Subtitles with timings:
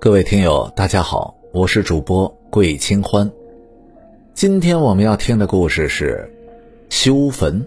[0.00, 3.30] 各位听友，大家好，我是主播桂清欢。
[4.32, 6.32] 今天我们要听的故事是
[6.88, 7.66] 修坟。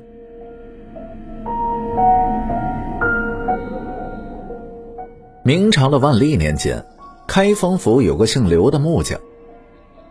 [5.43, 6.83] 明朝的万历年间，
[7.27, 9.19] 开封府有个姓刘的木匠。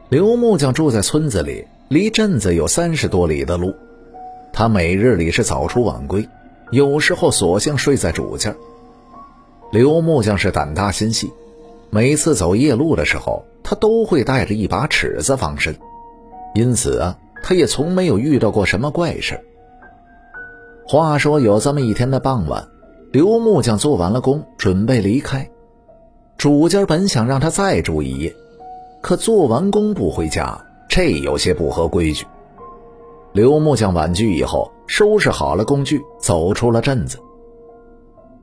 [0.09, 3.75] 刘木匠住在村子里，离镇子有三十多里的路。
[4.53, 6.29] 他每日里是早出晚归，
[6.71, 8.55] 有时候索性睡在主家。
[9.71, 11.33] 刘木匠是胆大心细。
[11.91, 15.75] 每次走夜路的时候，他都会带着一把尺子防身，
[16.55, 19.41] 因此啊，他也从没有遇到过什么怪事。
[20.87, 22.67] 话说有这么一天的傍晚，
[23.13, 25.49] 刘木匠做完了工，准备离开。
[26.37, 28.35] 主家本想让他再住一夜，
[29.01, 32.27] 可做完工不回家，这有些不合规矩。
[33.33, 37.19] 刘木匠婉拒以后，收拾好了工具，走出了镇子。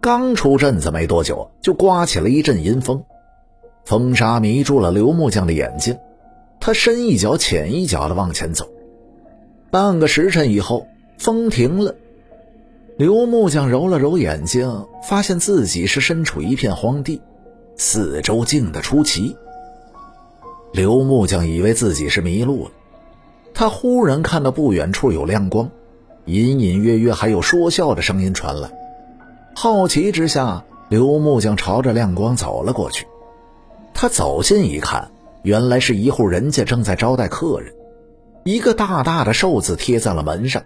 [0.04, 3.06] 刚出镇子没多久，就刮起了一阵阴风。
[3.86, 5.98] 风沙迷住了刘木匠的眼睛，
[6.60, 8.68] 他深一脚浅一脚的往前走。
[9.72, 11.96] 半个时辰以后，风停了。
[12.98, 17.22] 刘木匠揉了揉眼睛，发现自己是身处一片荒地，
[17.78, 19.38] 四周静得出奇。
[20.74, 22.72] 刘木匠以为自己是迷路了，
[23.54, 25.72] 他忽然看到不远处有亮光，
[26.26, 28.70] 隐隐约约还有说笑的声音传来。
[29.64, 33.08] 好奇之下，刘木匠朝着亮光走了过去。
[33.94, 35.10] 他走近一看，
[35.42, 37.74] 原来是一户人家正在招待客人，
[38.44, 40.62] 一个大大的“寿”字贴在了门上。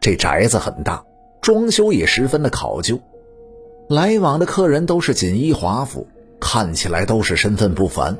[0.00, 1.04] 这宅子很大，
[1.40, 2.98] 装修也十分的考究。
[3.88, 6.08] 来往的客人都是锦衣华服，
[6.40, 8.18] 看起来都是身份不凡。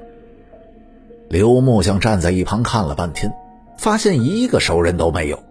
[1.28, 3.34] 刘木匠站在一旁看了半天，
[3.76, 5.42] 发现一个熟人都没有。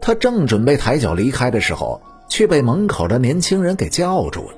[0.00, 4.54] 他正准备抬脚离开的时候，却被门口的年轻人给叫住了。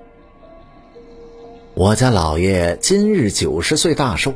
[1.75, 4.33] 我家老爷今日九十岁大寿，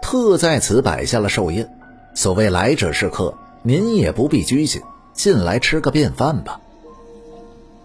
[0.00, 1.68] 特在此摆下了寿宴。
[2.14, 4.80] 所谓来者是客，您也不必拘谨，
[5.12, 6.60] 进来吃个便饭吧。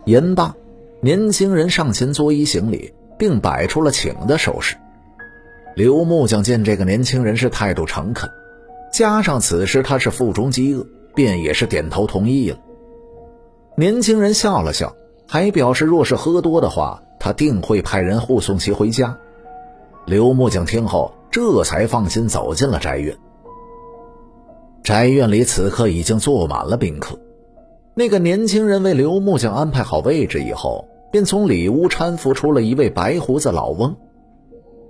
[0.06, 0.56] 言罢，
[1.02, 4.76] 年轻人上前作揖行礼，并摆出了请的手势。
[5.76, 8.30] 刘木匠见这个年轻人是态度诚恳，
[8.92, 12.58] 加上此时他是腹中饥饿，便也是点头同意了。
[13.76, 14.96] 年轻人笑了笑，
[15.28, 17.02] 还表示若是喝多的话。
[17.20, 19.18] 他定会派人护送其回家。
[20.06, 23.16] 刘木匠听后，这才放心走进了宅院。
[24.84, 27.18] 宅院里此刻已经坐满了宾客。
[27.94, 33.96] 那个年轻人为刘木匠安排好位置以后，便从里屋搀扶出了一位白胡子老翁。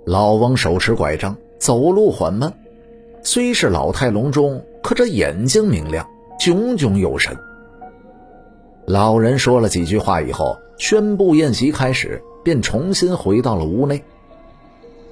[0.04, 2.52] 老翁手持拐杖，走路缓慢，
[3.22, 6.04] 虽是老态龙钟，可这眼睛明亮，
[6.40, 7.36] 炯炯有神。
[8.86, 10.58] 老人说了几句话以后。
[10.76, 14.02] 宣布宴席开始，便重新回到了屋内。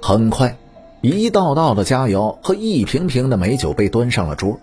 [0.01, 0.57] 很快，
[0.99, 4.59] 一道道的佳肴和一瓶瓶的美酒被端上了桌。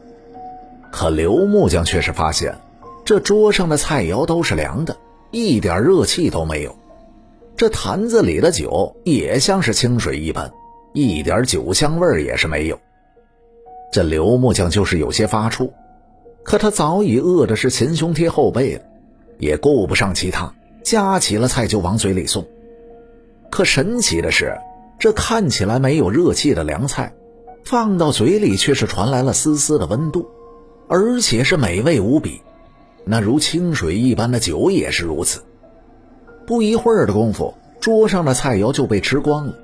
[0.92, 2.54] 可刘木匠却是发现，
[3.02, 4.94] 这桌上的菜肴都是凉的，
[5.30, 6.76] 一点热气都没有。
[7.56, 10.52] 这坛子里的酒也像是清水一般，
[10.92, 12.78] 一点酒香味也是没有。
[13.90, 15.70] 这刘木匠就是有些发怵，
[16.42, 18.82] 可他早已饿的是前胸贴后背了，
[19.40, 20.54] 也顾不上其他。
[20.82, 22.46] 夹起了菜就往嘴里送，
[23.50, 24.56] 可神奇的是，
[24.98, 27.12] 这看起来没有热气的凉菜，
[27.64, 30.26] 放到嘴里却是传来了丝丝的温度，
[30.88, 32.40] 而且是美味无比。
[33.04, 35.42] 那如清水一般的酒也是如此。
[36.46, 39.54] 不一会儿的功夫，桌上的菜肴就被吃光了。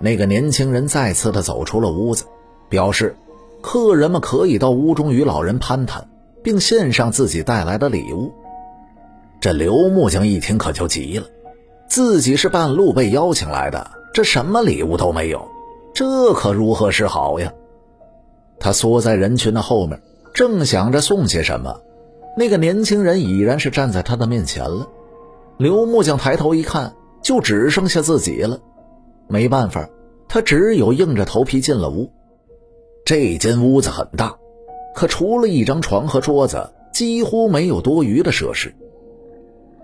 [0.00, 2.24] 那个年轻人再次的走出了屋子，
[2.68, 3.14] 表示
[3.60, 6.08] 客人们可以到屋中与老人攀谈，
[6.42, 8.32] 并献上自己带来的礼物。
[9.42, 11.26] 这刘木匠一听可就急了，
[11.88, 15.48] 自己是半路被邀请来的，这什么礼物都没有，
[15.92, 17.52] 这可如何是好呀？
[18.60, 20.00] 他缩在人群的后面，
[20.32, 21.80] 正想着送些什么，
[22.36, 24.86] 那个年轻人已然是站在他的面前了。
[25.58, 28.60] 刘木匠抬头一看，就只剩下自己了，
[29.26, 29.90] 没办法，
[30.28, 32.12] 他只有硬着头皮进了屋。
[33.04, 34.36] 这间屋子很大，
[34.94, 38.72] 可除了一张床和桌子，几乎没有多余的设施。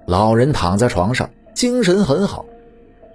[0.09, 2.47] 老人躺在床上，精神很好。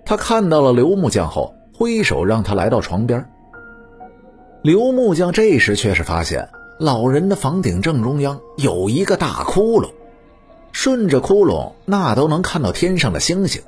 [0.06, 3.28] 他看到了刘木匠后，挥手让他来到床边。
[4.62, 6.48] 刘木匠这时却是发现，
[6.78, 9.90] 老人的房顶正中央有一个大窟窿，
[10.72, 13.60] 顺着窟窿，那都能看到天上的星星。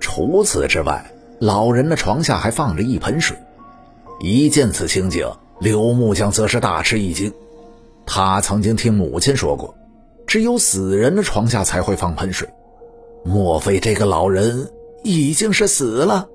[0.00, 1.04] 除此之外，
[1.38, 3.36] 老人的床下还放着一盆水。
[4.20, 5.30] 一见此情景，
[5.60, 7.30] 刘木匠则是大吃一惊。
[8.06, 9.74] 他曾经听母亲说过。
[10.26, 12.48] 只有死人的床下才会放盆水，
[13.24, 14.70] 莫非这个老人
[15.02, 16.28] 已经是死了？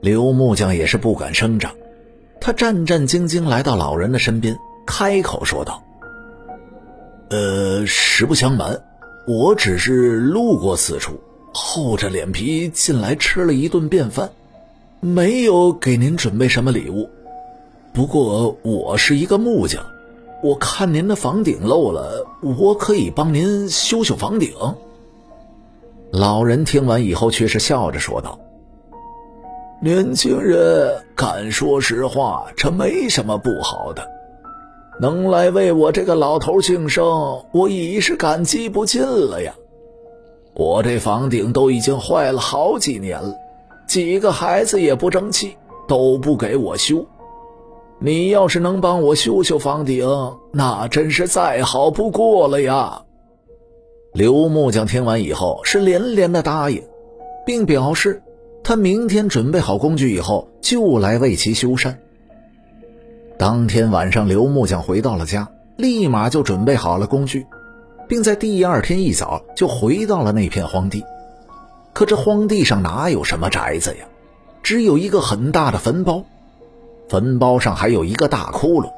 [0.00, 1.74] 刘木匠也是不敢声张，
[2.40, 5.82] 他战战兢兢来到老人的身边，开口说道
[7.30, 8.82] ：“呃，实不相瞒，
[9.26, 11.18] 我只是路过此处，
[11.54, 14.30] 厚着脸皮进来吃了一顿便饭，
[15.00, 17.08] 没有给您准备什么礼物。
[17.94, 19.86] 不过我是一个木匠，
[20.44, 24.52] 我看您的房顶漏了，我可以帮您修修房顶。”
[26.12, 28.38] 老人听完以后，却是笑着说道。
[29.80, 34.06] 年轻人敢说实话，这没什么不好的。
[35.00, 39.54] 能来为我这个老头庆生，我已是感激不尽了呀。
[40.52, 43.34] 我这房顶都已经坏了好几年了，
[43.88, 45.56] 几个孩子也不争气，
[45.88, 47.06] 都不给我修。
[47.98, 50.06] 你要是能帮我修修房顶，
[50.52, 53.02] 那真是再好不过了呀。
[54.12, 56.82] 刘木匠听完以后，是连连的答应，
[57.46, 58.20] 并表示。
[58.66, 61.96] 他明天准备好工具以后，就来为其修缮。
[63.36, 67.44] 当天晚上，刘木匠回到了家，立马就准备好了工具，
[68.08, 71.04] 并在第二天一早就回到了那片荒地。
[71.92, 74.06] 可这荒地上哪有什么宅子呀？
[74.62, 76.24] 只有一个很大的坟包，
[77.14, 78.90] 坟包上还有一个大窟窿。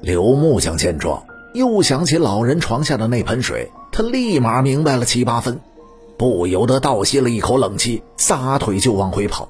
[0.00, 1.22] 刘木匠见状，
[1.52, 5.60] 又想起老人床下的那盆水，他立马明白了七八分。
[6.18, 9.48] 不由得倒吸了一口冷气，撒腿就往回跑。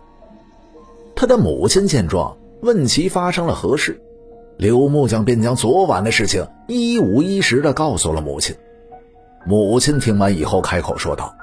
[1.16, 3.98] 他的母亲见状，问其发生了何事，
[4.58, 8.54] 刘木匠便将昨晚的事情一五一十的告诉了母亲。
[9.46, 11.34] 母亲听完以后，开口说道：“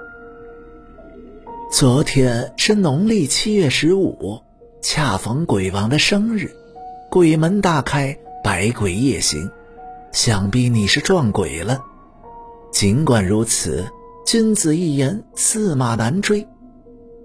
[1.73, 4.39] 昨天是农历七月十五，
[4.81, 6.51] 恰逢鬼王的生日，
[7.09, 9.49] 鬼门大开，百鬼夜行，
[10.11, 11.81] 想必你是撞鬼了。
[12.71, 13.85] 尽管如此。”
[14.23, 16.47] 君子一言，驷马难追。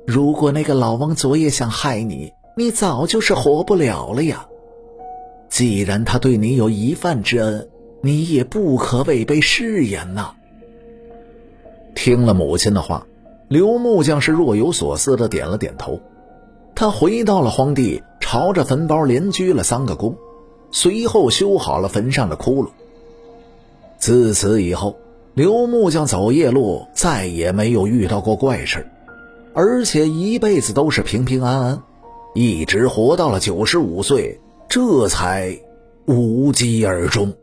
[0.06, 4.48] 如果那个老王昨夜想害你，你早就是活不了了呀。
[5.48, 7.68] 既然他对你有一饭之恩，
[8.00, 10.32] 你也不可违背誓言呐。
[11.94, 13.06] 听了母亲的话，
[13.46, 16.00] 刘木匠是若有所思的点了点头。
[16.76, 20.14] 他回到了荒地，朝着坟包连鞠了三个躬，
[20.70, 22.68] 随后修好了坟上的窟窿。
[23.98, 24.96] 自此以后。
[25.34, 28.86] 刘木匠走夜路，再也没有遇到过怪事
[29.52, 31.82] 而且一辈子都是平平安安，
[32.34, 35.54] 一直活到了九十五岁，这才
[36.06, 37.34] 无疾而终。